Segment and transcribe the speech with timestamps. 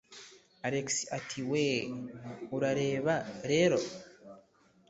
[0.67, 1.65] Alex ati we...
[2.55, 3.15] urareba
[3.51, 3.79] rero...